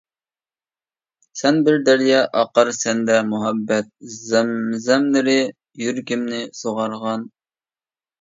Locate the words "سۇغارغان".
6.61-7.27